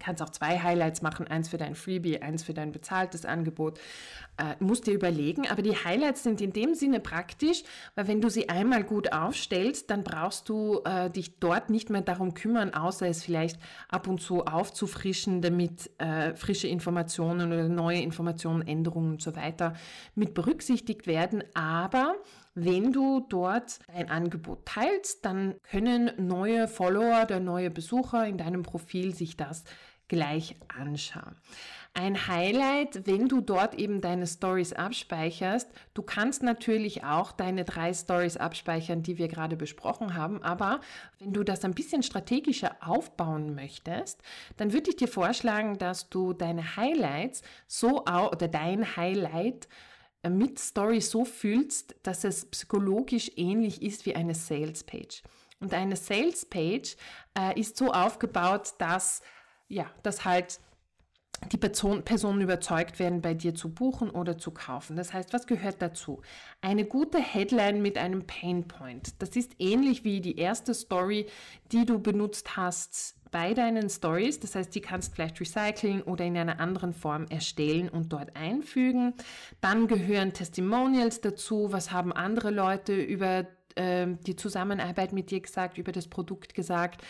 kannst 0.00 0.22
auch 0.22 0.30
zwei 0.30 0.58
Highlights 0.58 1.02
machen, 1.02 1.28
eins 1.28 1.48
für 1.48 1.58
dein 1.58 1.74
Freebie, 1.74 2.20
eins 2.20 2.42
für 2.42 2.54
dein 2.54 2.72
bezahltes 2.72 3.24
Angebot. 3.24 3.78
Äh, 4.36 4.56
musst 4.58 4.86
dir 4.86 4.94
überlegen, 4.94 5.46
aber 5.48 5.62
die 5.62 5.76
Highlights 5.76 6.22
sind 6.22 6.40
in 6.40 6.52
dem 6.52 6.74
Sinne 6.74 6.98
praktisch, 7.00 7.62
weil 7.94 8.08
wenn 8.08 8.20
du 8.20 8.30
sie 8.30 8.48
einmal 8.48 8.84
gut 8.84 9.12
aufstellst, 9.12 9.90
dann 9.90 10.02
brauchst 10.02 10.48
du 10.48 10.80
äh, 10.84 11.10
dich 11.10 11.38
dort 11.38 11.68
nicht 11.68 11.90
mehr 11.90 12.00
darum 12.00 12.34
kümmern, 12.34 12.72
außer 12.72 13.06
es 13.06 13.22
vielleicht 13.22 13.60
ab 13.88 14.08
und 14.08 14.20
zu 14.20 14.46
aufzufrischen, 14.46 15.42
damit 15.42 15.90
äh, 15.98 16.34
frische 16.34 16.68
Informationen 16.68 17.52
oder 17.52 17.68
neue 17.68 18.00
Informationen, 18.00 18.66
Änderungen 18.66 19.12
und 19.12 19.22
so 19.22 19.36
weiter 19.36 19.74
mit 20.14 20.32
berücksichtigt 20.32 21.06
werden. 21.06 21.44
Aber 21.54 22.14
wenn 22.54 22.92
du 22.92 23.20
dort 23.28 23.78
dein 23.86 24.10
Angebot 24.10 24.66
teilst, 24.66 25.24
dann 25.24 25.54
können 25.70 26.10
neue 26.16 26.68
Follower 26.68 27.22
oder 27.22 27.40
neue 27.40 27.70
Besucher 27.70 28.26
in 28.26 28.38
deinem 28.38 28.62
Profil 28.62 29.14
sich 29.14 29.36
das 29.36 29.64
gleich 30.08 30.56
anschauen. 30.76 31.36
Ein 31.94 32.28
Highlight, 32.28 33.06
wenn 33.06 33.28
du 33.28 33.40
dort 33.40 33.74
eben 33.74 34.00
deine 34.00 34.26
Stories 34.26 34.72
abspeicherst. 34.72 35.68
Du 35.94 36.02
kannst 36.02 36.42
natürlich 36.42 37.04
auch 37.04 37.32
deine 37.32 37.64
drei 37.64 37.92
Stories 37.94 38.36
abspeichern, 38.36 39.02
die 39.02 39.18
wir 39.18 39.28
gerade 39.28 39.56
besprochen 39.56 40.14
haben, 40.14 40.42
aber 40.42 40.80
wenn 41.18 41.32
du 41.32 41.42
das 41.42 41.64
ein 41.64 41.74
bisschen 41.74 42.02
strategischer 42.02 42.76
aufbauen 42.80 43.54
möchtest, 43.54 44.22
dann 44.56 44.72
würde 44.72 44.90
ich 44.90 44.96
dir 44.96 45.08
vorschlagen, 45.08 45.78
dass 45.78 46.08
du 46.10 46.32
deine 46.32 46.76
Highlights 46.76 47.42
so 47.66 48.04
oder 48.04 48.48
dein 48.48 48.96
Highlight 48.96 49.68
mit 50.28 50.58
Story 50.58 51.00
so 51.00 51.24
fühlst, 51.24 51.94
dass 52.02 52.24
es 52.24 52.44
psychologisch 52.46 53.30
ähnlich 53.36 53.82
ist 53.82 54.04
wie 54.06 54.14
eine 54.14 54.34
Sales 54.34 54.84
Page. 54.84 55.22
Und 55.60 55.74
eine 55.74 55.96
Sales 55.96 56.44
Page 56.44 56.96
äh, 57.38 57.58
ist 57.58 57.76
so 57.76 57.92
aufgebaut, 57.92 58.74
dass 58.78 59.22
ja, 59.70 59.86
dass 60.02 60.24
halt 60.24 60.60
die 61.52 61.56
Person, 61.56 62.02
Personen 62.02 62.42
überzeugt 62.42 62.98
werden, 62.98 63.22
bei 63.22 63.32
dir 63.32 63.54
zu 63.54 63.72
buchen 63.72 64.10
oder 64.10 64.36
zu 64.36 64.50
kaufen. 64.50 64.96
Das 64.96 65.14
heißt, 65.14 65.32
was 65.32 65.46
gehört 65.46 65.80
dazu? 65.80 66.20
Eine 66.60 66.84
gute 66.84 67.18
Headline 67.18 67.80
mit 67.80 67.96
einem 67.96 68.26
Painpoint. 68.26 69.14
Das 69.20 69.30
ist 69.30 69.52
ähnlich 69.58 70.04
wie 70.04 70.20
die 70.20 70.36
erste 70.36 70.74
Story, 70.74 71.26
die 71.72 71.86
du 71.86 71.98
benutzt 71.98 72.56
hast 72.56 73.16
bei 73.30 73.54
deinen 73.54 73.88
Stories. 73.88 74.40
Das 74.40 74.54
heißt, 74.54 74.74
die 74.74 74.80
kannst 74.80 75.14
vielleicht 75.14 75.40
recyceln 75.40 76.02
oder 76.02 76.24
in 76.24 76.36
einer 76.36 76.60
anderen 76.60 76.92
Form 76.92 77.26
erstellen 77.28 77.88
und 77.88 78.12
dort 78.12 78.36
einfügen. 78.36 79.14
Dann 79.60 79.86
gehören 79.86 80.32
Testimonials 80.32 81.20
dazu. 81.20 81.68
Was 81.70 81.92
haben 81.92 82.12
andere 82.12 82.50
Leute 82.50 82.94
über 83.00 83.46
ähm, 83.76 84.18
die 84.26 84.36
Zusammenarbeit 84.36 85.12
mit 85.12 85.30
dir 85.30 85.40
gesagt, 85.40 85.78
über 85.78 85.92
das 85.92 86.08
Produkt 86.08 86.54
gesagt. 86.54 87.02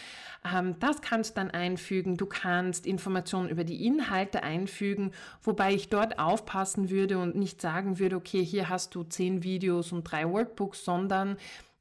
Ähm, 0.44 0.76
das 0.78 1.00
kannst 1.00 1.30
du 1.30 1.40
dann 1.40 1.50
einfügen. 1.50 2.16
Du 2.16 2.26
kannst 2.26 2.86
Informationen 2.86 3.48
über 3.48 3.64
die 3.64 3.86
Inhalte 3.86 4.42
einfügen, 4.42 5.12
wobei 5.42 5.74
ich 5.74 5.88
dort 5.88 6.18
aufpassen 6.18 6.90
würde 6.90 7.18
und 7.18 7.34
nicht 7.34 7.60
sagen 7.60 7.98
würde, 7.98 8.16
okay, 8.16 8.44
hier 8.44 8.68
hast 8.68 8.94
du 8.94 9.04
zehn 9.04 9.42
Videos 9.42 9.92
und 9.92 10.04
drei 10.04 10.28
Workbooks, 10.28 10.84
sondern 10.84 11.36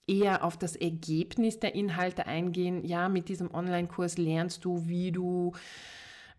eher 0.10 0.44
auf 0.44 0.58
das 0.58 0.76
Ergebnis 0.76 1.60
der 1.60 1.76
Inhalte 1.76 2.26
eingehen. 2.26 2.84
Ja, 2.84 3.10
mit 3.10 3.30
diesem 3.30 3.54
Online-Kurs 3.54 4.18
lernst 4.18 4.66
du, 4.66 4.88
wie 4.88 5.12
du 5.12 5.54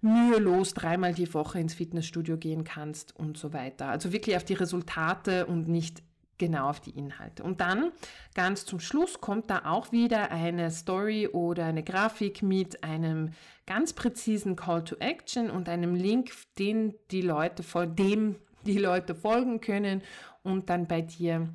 mühelos 0.00 0.74
dreimal 0.74 1.14
die 1.14 1.32
Woche 1.32 1.60
ins 1.60 1.74
Fitnessstudio 1.74 2.36
gehen 2.36 2.64
kannst 2.64 3.14
und 3.16 3.36
so 3.36 3.52
weiter. 3.52 3.88
Also 3.88 4.12
wirklich 4.12 4.36
auf 4.36 4.44
die 4.44 4.54
Resultate 4.54 5.46
und 5.46 5.68
nicht 5.68 6.02
genau 6.38 6.70
auf 6.70 6.80
die 6.80 6.90
Inhalte. 6.90 7.42
Und 7.44 7.60
dann 7.60 7.92
ganz 8.34 8.64
zum 8.64 8.80
Schluss 8.80 9.20
kommt 9.20 9.50
da 9.50 9.66
auch 9.66 9.92
wieder 9.92 10.30
eine 10.32 10.70
Story 10.70 11.28
oder 11.28 11.66
eine 11.66 11.84
Grafik 11.84 12.42
mit 12.42 12.82
einem 12.82 13.32
ganz 13.66 13.92
präzisen 13.92 14.56
Call 14.56 14.82
to 14.82 14.96
Action 14.96 15.50
und 15.50 15.68
einem 15.68 15.94
Link, 15.94 16.32
den 16.58 16.94
die 17.10 17.20
Leute 17.20 17.62
dem 17.86 18.36
die 18.66 18.78
Leute 18.78 19.14
folgen 19.14 19.60
können 19.60 20.02
und 20.42 20.68
dann 20.68 20.86
bei 20.86 21.00
dir 21.02 21.48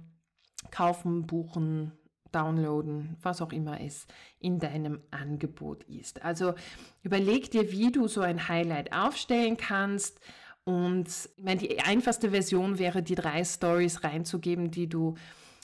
kaufen, 0.72 1.27
buchen, 1.27 1.91
downloaden, 2.36 3.15
was 3.22 3.42
auch 3.42 3.54
immer 3.54 3.80
es 3.80 4.06
in 4.39 4.60
deinem 4.60 5.00
Angebot 5.12 5.84
ist. 5.84 6.24
Also 6.24 6.54
überleg 7.01 7.50
dir, 7.51 7.72
wie 7.72 7.92
du 7.92 8.08
so 8.08 8.22
ein 8.22 8.48
Highlight 8.48 8.94
aufstellen 8.94 9.58
kannst. 9.58 10.20
Und 10.65 11.08
ich 11.38 11.44
meine, 11.44 11.62
die 11.62 11.80
einfachste 11.80 12.32
Version 12.32 12.77
wäre, 12.77 13.01
die 13.01 13.15
drei 13.15 13.44
Stories 13.44 14.04
reinzugeben, 14.04 14.72
die 14.72 14.88
du 14.88 15.15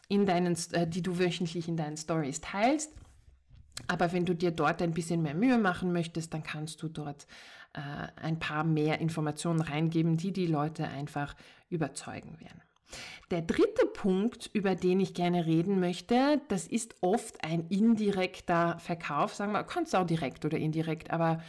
in 0.07 0.25
deinen, 0.25 0.57
äh, 0.71 0.87
die 0.87 1.01
du 1.01 1.19
wöchentlich 1.19 1.67
in 1.67 1.77
deinen 1.77 1.97
Stories 1.97 2.41
teilst. 2.41 2.91
Aber 3.87 4.11
wenn 4.13 4.25
du 4.25 4.35
dir 4.35 4.51
dort 4.51 4.81
ein 4.81 4.93
bisschen 4.93 5.21
mehr 5.21 5.33
Mühe 5.33 5.57
machen 5.57 5.91
möchtest, 5.91 6.33
dann 6.33 6.43
kannst 6.43 6.81
du 6.83 6.87
dort 6.87 7.27
äh, 7.73 7.79
ein 8.21 8.39
paar 8.39 8.63
mehr 8.63 8.99
Informationen 8.99 9.61
reingeben, 9.61 10.17
die 10.17 10.31
die 10.31 10.47
Leute 10.47 10.87
einfach 10.87 11.35
überzeugen 11.69 12.39
werden. 12.39 12.61
Der 13.29 13.41
dritte 13.41 13.85
Punkt, 13.85 14.49
über 14.53 14.75
den 14.75 14.99
ich 14.99 15.13
gerne 15.13 15.45
reden 15.45 15.79
möchte, 15.79 16.41
das 16.49 16.67
ist 16.67 16.95
oft 17.01 17.43
ein 17.43 17.67
indirekter 17.69 18.77
Verkauf, 18.79 19.33
sagen 19.35 19.53
wir, 19.53 19.63
kannst 19.63 19.95
auch 19.95 20.05
direkt 20.05 20.45
oder 20.45 20.57
indirekt, 20.57 21.11
aber 21.11 21.41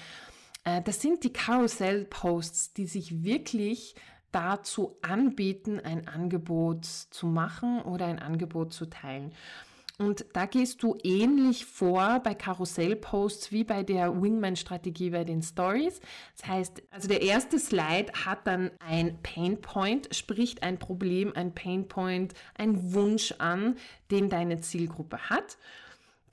äh, 0.65 0.83
das 0.83 1.01
sind 1.01 1.25
die 1.25 1.33
Carousel-Posts, 1.33 2.75
die 2.75 2.87
sich 2.87 3.25
wirklich 3.25 3.95
dazu 4.31 4.97
anbieten, 5.03 5.81
ein 5.81 6.09
Angebot 6.09 6.87
zu 6.87 7.27
machen 7.27 7.83
oder 7.83 8.07
ein 8.07 8.19
Angebot 8.19 8.73
zu 8.73 8.87
teilen. 8.87 9.33
Und 10.03 10.27
da 10.33 10.47
gehst 10.47 10.83
du 10.83 10.97
ähnlich 11.05 11.65
vor 11.65 12.19
bei 12.25 12.35
Karussellposts 12.35 13.53
wie 13.53 13.63
bei 13.63 13.85
der 13.85 14.21
Wingman-Strategie 14.21 15.11
bei 15.11 15.23
den 15.23 15.43
Stories. 15.43 16.01
Das 16.37 16.49
heißt, 16.49 16.83
also 16.91 17.07
der 17.07 17.23
erste 17.23 17.61
Slide 17.61 18.13
hat 18.25 18.45
dann 18.49 18.73
ein 18.81 19.23
Painpoint, 19.23 20.13
spricht 20.13 20.65
ein 20.65 20.81
Problem, 20.81 21.33
ein 21.37 21.55
Painpoint, 21.55 22.35
ein 22.57 22.93
Wunsch 22.95 23.33
an, 23.39 23.77
den 24.11 24.29
deine 24.29 24.61
Zielgruppe 24.61 25.19
hat. 25.31 25.57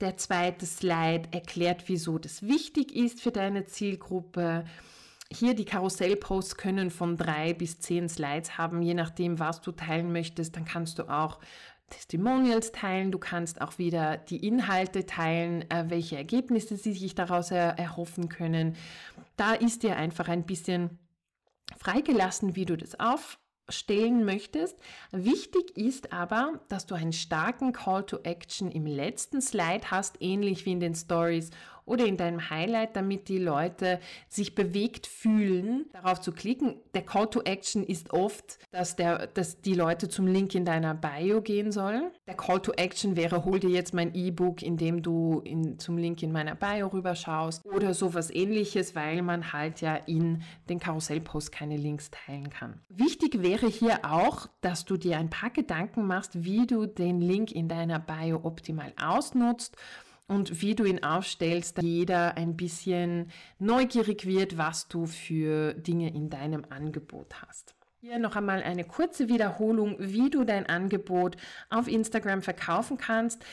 Der 0.00 0.16
zweite 0.16 0.66
Slide 0.66 1.28
erklärt, 1.30 1.84
wieso 1.86 2.18
das 2.18 2.42
wichtig 2.42 2.96
ist 2.96 3.20
für 3.20 3.30
deine 3.30 3.66
Zielgruppe. 3.66 4.64
Hier 5.32 5.54
die 5.54 5.64
Karussellposts 5.64 6.56
können 6.56 6.90
von 6.90 7.16
drei 7.16 7.54
bis 7.54 7.78
zehn 7.78 8.08
Slides 8.08 8.58
haben, 8.58 8.82
je 8.82 8.94
nachdem, 8.94 9.38
was 9.38 9.60
du 9.60 9.70
teilen 9.70 10.10
möchtest. 10.10 10.56
Dann 10.56 10.64
kannst 10.64 10.98
du 10.98 11.08
auch 11.08 11.38
Testimonials 11.90 12.72
teilen, 12.72 13.12
du 13.12 13.18
kannst 13.18 13.60
auch 13.60 13.78
wieder 13.78 14.16
die 14.16 14.46
Inhalte 14.46 15.06
teilen, 15.06 15.70
äh, 15.70 15.84
welche 15.88 16.16
Ergebnisse 16.16 16.76
sie 16.76 16.94
sich 16.94 17.14
daraus 17.14 17.50
er 17.50 17.78
erhoffen 17.78 18.28
können. 18.28 18.76
Da 19.36 19.52
ist 19.52 19.82
dir 19.82 19.96
einfach 19.96 20.28
ein 20.28 20.44
bisschen 20.44 20.98
freigelassen, 21.76 22.56
wie 22.56 22.64
du 22.64 22.76
das 22.76 22.98
auf 22.98 23.38
stellen 23.70 24.24
möchtest. 24.24 24.76
Wichtig 25.12 25.76
ist 25.76 26.12
aber, 26.12 26.60
dass 26.68 26.86
du 26.86 26.94
einen 26.94 27.12
starken 27.12 27.72
Call 27.72 28.04
to 28.04 28.18
Action 28.22 28.70
im 28.70 28.86
letzten 28.86 29.40
Slide 29.40 29.90
hast, 29.90 30.16
ähnlich 30.20 30.66
wie 30.66 30.72
in 30.72 30.80
den 30.80 30.94
Stories 30.94 31.50
oder 31.84 32.06
in 32.06 32.16
deinem 32.16 32.50
Highlight, 32.50 32.96
damit 32.96 33.28
die 33.28 33.38
Leute 33.38 34.00
sich 34.28 34.54
bewegt 34.54 35.06
fühlen, 35.06 35.86
darauf 35.92 36.20
zu 36.20 36.32
klicken. 36.32 36.76
Der 36.94 37.02
Call 37.02 37.28
to 37.28 37.42
Action 37.42 37.84
ist 37.84 38.12
oft, 38.12 38.58
dass, 38.70 38.96
der, 38.96 39.26
dass 39.26 39.60
die 39.60 39.74
Leute 39.74 40.08
zum 40.08 40.26
Link 40.26 40.54
in 40.54 40.64
deiner 40.64 40.94
Bio 40.94 41.40
gehen 41.40 41.72
sollen. 41.72 42.10
Der 42.26 42.34
Call 42.34 42.60
to 42.60 42.72
Action 42.72 43.16
wäre, 43.16 43.44
hol 43.44 43.58
dir 43.60 43.70
jetzt 43.70 43.94
mein 43.94 44.14
E-Book, 44.14 44.62
indem 44.62 45.02
du 45.02 45.40
in, 45.44 45.78
zum 45.78 45.98
Link 45.98 46.22
in 46.22 46.32
meiner 46.32 46.54
Bio 46.54 46.88
rüberschaust 46.88 47.66
oder 47.66 47.94
sowas 47.94 48.30
ähnliches, 48.30 48.94
weil 48.94 49.22
man 49.22 49.52
halt 49.52 49.80
ja 49.80 49.96
in 49.96 50.42
den 50.68 50.78
Karussellpost 50.78 51.52
keine 51.52 51.76
Links 51.76 52.10
teilen 52.10 52.50
kann. 52.50 52.80
Wichtig 52.88 53.42
wäre 53.42 53.66
hier 53.66 54.00
auch, 54.04 54.48
dass 54.60 54.84
du 54.84 54.96
dir 54.96 55.18
ein 55.18 55.30
paar 55.30 55.50
Gedanken 55.50 56.06
machst, 56.06 56.44
wie 56.44 56.66
du 56.66 56.86
den 56.86 57.20
Link 57.20 57.52
in 57.52 57.68
deiner 57.68 57.98
Bio 57.98 58.40
optimal 58.42 58.92
ausnutzt 59.00 59.76
und 60.30 60.62
wie 60.62 60.76
du 60.76 60.84
ihn 60.84 61.02
aufstellst, 61.02 61.76
dass 61.76 61.84
jeder 61.84 62.36
ein 62.36 62.56
bisschen 62.56 63.32
neugierig 63.58 64.26
wird, 64.26 64.56
was 64.56 64.86
du 64.86 65.06
für 65.06 65.74
Dinge 65.74 66.14
in 66.14 66.30
deinem 66.30 66.64
Angebot 66.70 67.42
hast. 67.42 67.74
Hier 68.02 68.18
noch 68.18 68.34
einmal 68.34 68.62
eine 68.62 68.84
kurze 68.84 69.28
Wiederholung, 69.28 69.96
wie 69.98 70.30
du 70.30 70.44
dein 70.44 70.64
Angebot 70.64 71.36
auf 71.68 71.86
Instagram 71.86 72.40
verkaufen 72.40 72.96
kannst. 72.96 73.44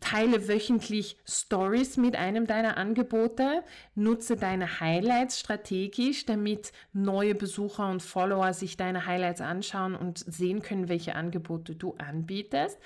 Teile 0.00 0.48
wöchentlich 0.48 1.16
Stories 1.24 1.98
mit 1.98 2.16
einem 2.16 2.48
deiner 2.48 2.78
Angebote. 2.78 3.62
Nutze 3.94 4.36
deine 4.36 4.80
Highlights 4.80 5.38
strategisch, 5.38 6.26
damit 6.26 6.72
neue 6.92 7.36
Besucher 7.36 7.88
und 7.88 8.02
Follower 8.02 8.52
sich 8.54 8.76
deine 8.76 9.06
Highlights 9.06 9.40
anschauen 9.40 9.94
und 9.94 10.18
sehen 10.18 10.62
können, 10.62 10.88
welche 10.88 11.14
Angebote 11.14 11.76
du 11.76 11.94
anbietest. 11.98 12.78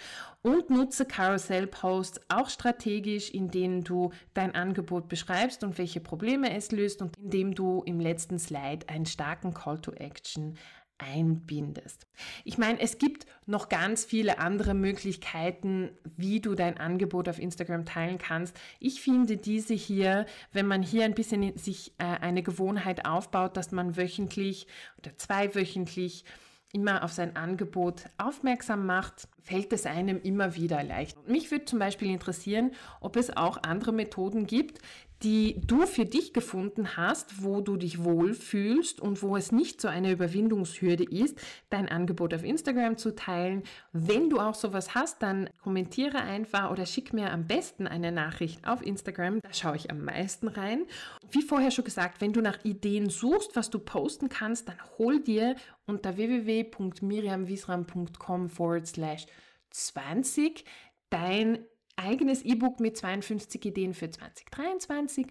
Und 0.42 0.68
nutze 0.68 1.06
Carousel 1.06 1.66
Posts 1.66 2.20
auch 2.28 2.50
strategisch, 2.50 3.30
indem 3.30 3.84
du 3.84 4.12
dein 4.34 4.54
Angebot 4.54 5.08
beschreibst 5.08 5.64
und 5.64 5.78
welche 5.78 6.00
Probleme 6.00 6.54
es 6.54 6.72
löst 6.72 7.00
und 7.00 7.16
indem 7.16 7.54
du 7.54 7.82
im 7.86 8.00
letzten 8.00 8.38
Slide 8.38 8.88
einen 8.88 9.06
starken 9.06 9.54
Call 9.54 9.80
to 9.80 9.92
Action 9.92 10.58
einbindest. 10.98 12.06
Ich 12.44 12.58
meine, 12.58 12.80
es 12.80 12.98
gibt 12.98 13.26
noch 13.46 13.68
ganz 13.68 14.04
viele 14.04 14.38
andere 14.38 14.74
Möglichkeiten, 14.74 15.90
wie 16.16 16.40
du 16.40 16.54
dein 16.54 16.78
Angebot 16.78 17.28
auf 17.28 17.38
Instagram 17.38 17.84
teilen 17.84 18.18
kannst. 18.18 18.56
Ich 18.80 19.00
finde 19.00 19.36
diese 19.36 19.74
hier, 19.74 20.26
wenn 20.52 20.66
man 20.66 20.82
hier 20.82 21.04
ein 21.04 21.14
bisschen 21.14 21.56
sich 21.56 21.92
äh, 21.98 22.04
eine 22.04 22.42
Gewohnheit 22.42 23.06
aufbaut, 23.06 23.56
dass 23.56 23.72
man 23.72 23.96
wöchentlich 23.96 24.66
oder 24.98 25.16
zweiwöchentlich 25.16 26.24
immer 26.72 27.04
auf 27.04 27.12
sein 27.12 27.36
Angebot 27.36 28.02
aufmerksam 28.18 28.86
macht, 28.86 29.28
fällt 29.40 29.72
es 29.72 29.86
einem 29.86 30.20
immer 30.20 30.56
wieder 30.56 30.82
leicht. 30.82 31.28
Mich 31.28 31.50
würde 31.50 31.64
zum 31.64 31.78
Beispiel 31.78 32.10
interessieren, 32.10 32.72
ob 33.00 33.16
es 33.16 33.34
auch 33.34 33.62
andere 33.62 33.92
Methoden 33.92 34.46
gibt, 34.46 34.80
die 35.22 35.60
du 35.66 35.86
für 35.86 36.04
dich 36.04 36.34
gefunden 36.34 36.96
hast, 36.96 37.42
wo 37.42 37.60
du 37.60 37.76
dich 37.76 38.04
wohlfühlst 38.04 39.00
und 39.00 39.22
wo 39.22 39.36
es 39.36 39.50
nicht 39.50 39.80
so 39.80 39.88
eine 39.88 40.12
Überwindungshürde 40.12 41.04
ist, 41.04 41.38
dein 41.70 41.88
Angebot 41.88 42.34
auf 42.34 42.44
Instagram 42.44 42.98
zu 42.98 43.14
teilen. 43.14 43.62
Wenn 43.92 44.28
du 44.28 44.38
auch 44.38 44.54
sowas 44.54 44.94
hast, 44.94 45.22
dann 45.22 45.48
kommentiere 45.62 46.18
einfach 46.18 46.70
oder 46.70 46.84
schick 46.84 47.12
mir 47.12 47.32
am 47.32 47.46
besten 47.46 47.86
eine 47.86 48.12
Nachricht 48.12 48.66
auf 48.66 48.84
Instagram. 48.84 49.40
Da 49.40 49.54
schaue 49.54 49.76
ich 49.76 49.90
am 49.90 50.04
meisten 50.04 50.48
rein. 50.48 50.84
Wie 51.30 51.42
vorher 51.42 51.70
schon 51.70 51.84
gesagt, 51.84 52.20
wenn 52.20 52.34
du 52.34 52.42
nach 52.42 52.64
Ideen 52.64 53.08
suchst, 53.08 53.56
was 53.56 53.70
du 53.70 53.78
posten 53.78 54.28
kannst, 54.28 54.68
dann 54.68 54.76
hol 54.98 55.20
dir 55.20 55.56
unter 55.86 56.16
www.miriamwiesram.com 56.16 58.50
forward 58.50 58.86
slash 58.86 59.26
20 59.70 60.64
dein 61.10 61.58
eigenes 61.96 62.42
E-Book 62.42 62.80
mit 62.80 62.96
52 62.96 63.64
Ideen 63.64 63.94
für 63.94 64.10
2023. 64.10 65.26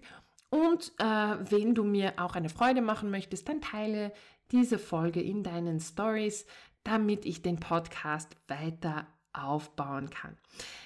Und 0.50 0.92
äh, 0.98 1.04
wenn 1.04 1.74
du 1.74 1.84
mir 1.84 2.14
auch 2.18 2.34
eine 2.34 2.48
Freude 2.48 2.82
machen 2.82 3.10
möchtest, 3.10 3.48
dann 3.48 3.60
teile 3.60 4.12
diese 4.52 4.78
Folge 4.78 5.20
in 5.20 5.42
deinen 5.42 5.80
Stories, 5.80 6.46
damit 6.84 7.24
ich 7.26 7.42
den 7.42 7.58
Podcast 7.58 8.36
weiter 8.46 9.06
aufbauen 9.32 10.08
kann. 10.10 10.36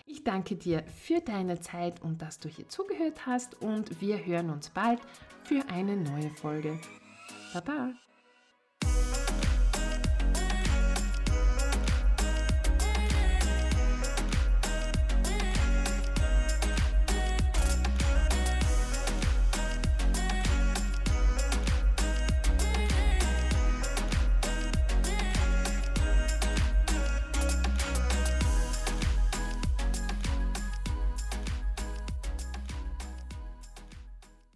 Ich 0.07 0.25
danke 0.25 0.57
dir 0.57 0.83
für 0.85 1.21
deine 1.21 1.61
Zeit 1.61 2.03
und 2.03 2.21
dass 2.23 2.39
du 2.39 2.49
hier 2.49 2.69
zugehört 2.69 3.27
hast 3.27 3.61
und 3.63 4.01
wir 4.01 4.25
hören 4.25 4.51
uns 4.51 4.71
bald 4.71 5.01
für 5.45 5.63
eine 5.69 5.97
neue 5.97 6.31
Folge. 6.31 6.81
Baba! 7.53 8.10